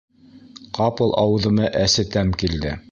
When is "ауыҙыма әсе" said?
1.25-2.11